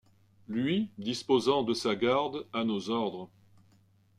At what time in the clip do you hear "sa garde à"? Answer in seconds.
1.75-2.63